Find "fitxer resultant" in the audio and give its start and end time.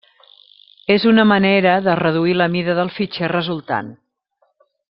2.99-3.97